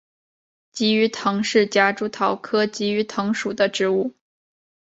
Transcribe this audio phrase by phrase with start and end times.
[0.73, 4.15] 鲫鱼藤是夹竹桃科鲫鱼藤属的植物。